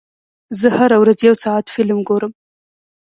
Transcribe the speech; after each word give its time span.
زه 0.59 0.67
هره 0.77 0.97
ورځ 1.01 1.19
یو 1.27 1.35
ساعت 1.43 1.65
فلم 1.73 1.99
ګورم. 2.09 2.31